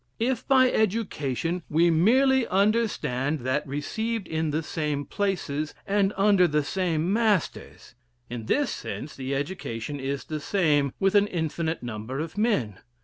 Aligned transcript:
If 0.17 0.47
by 0.47 0.71
education 0.71 1.61
we 1.69 1.91
merely 1.91 2.47
understand 2.47 3.41
that 3.41 3.67
received 3.67 4.27
in 4.27 4.49
the 4.49 4.63
same 4.63 5.05
places, 5.05 5.75
and 5.85 6.11
under 6.17 6.47
the 6.47 6.63
same 6.63 7.13
masters; 7.13 7.93
in 8.27 8.47
this 8.47 8.71
sense 8.71 9.15
the 9.15 9.35
education 9.35 9.99
is 9.99 10.23
the 10.23 10.39
same 10.39 10.91
with 10.99 11.13
an 11.13 11.27
infinite 11.27 11.83
number 11.83 12.19
of 12.19 12.35
men. 12.35 12.79